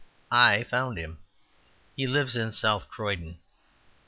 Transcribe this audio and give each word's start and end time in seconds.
I 0.31 0.63
found 0.63 0.97
him; 0.97 1.19
he 1.95 2.07
lives 2.07 2.35
in 2.35 2.51
South 2.51 2.87
Croydon. 2.89 3.37